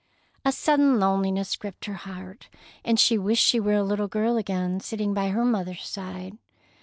A 0.43 0.51
sudden 0.51 0.99
loneliness 0.99 1.55
gripped 1.55 1.85
her 1.85 1.93
heart, 1.93 2.49
and 2.83 2.99
she 2.99 3.19
wished 3.19 3.45
she 3.45 3.59
were 3.59 3.75
a 3.75 3.83
little 3.83 4.07
girl 4.07 4.35
again, 4.35 4.79
sitting 4.79 5.13
by 5.13 5.27
her 5.29 5.45
mother's 5.45 5.87
side. 5.87 6.39